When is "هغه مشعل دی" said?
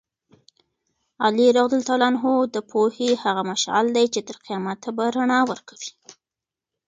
3.23-4.05